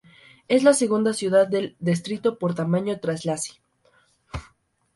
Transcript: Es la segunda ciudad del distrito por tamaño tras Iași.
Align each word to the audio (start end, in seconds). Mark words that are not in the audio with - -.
Es 0.47 0.63
la 0.63 0.73
segunda 0.73 1.13
ciudad 1.13 1.47
del 1.47 1.75
distrito 1.79 2.39
por 2.39 2.55
tamaño 2.55 2.99
tras 2.99 3.23
Iași. 3.23 3.61